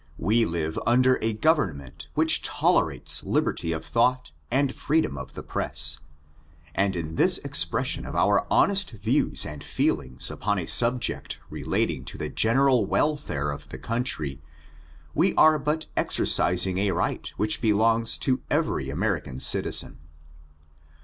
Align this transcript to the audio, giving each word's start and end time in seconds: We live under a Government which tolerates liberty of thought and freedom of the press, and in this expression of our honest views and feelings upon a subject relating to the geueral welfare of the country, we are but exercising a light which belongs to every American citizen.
We 0.17 0.45
live 0.47 0.79
under 0.87 1.19
a 1.21 1.33
Government 1.33 2.07
which 2.15 2.41
tolerates 2.41 3.23
liberty 3.23 3.71
of 3.71 3.85
thought 3.85 4.31
and 4.49 4.73
freedom 4.73 5.15
of 5.15 5.35
the 5.35 5.43
press, 5.43 5.99
and 6.73 6.95
in 6.95 7.15
this 7.17 7.37
expression 7.37 8.03
of 8.07 8.15
our 8.15 8.47
honest 8.49 8.89
views 8.89 9.45
and 9.45 9.63
feelings 9.63 10.31
upon 10.31 10.57
a 10.57 10.65
subject 10.65 11.39
relating 11.51 12.03
to 12.05 12.17
the 12.17 12.29
geueral 12.31 12.87
welfare 12.87 13.51
of 13.51 13.69
the 13.69 13.77
country, 13.77 14.41
we 15.13 15.35
are 15.35 15.59
but 15.59 15.85
exercising 15.95 16.79
a 16.79 16.93
light 16.93 17.31
which 17.37 17.61
belongs 17.61 18.17
to 18.17 18.41
every 18.49 18.89
American 18.89 19.39
citizen. 19.39 19.99